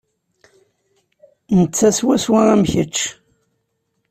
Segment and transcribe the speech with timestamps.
[1.59, 2.97] Netta swaswa am kečč.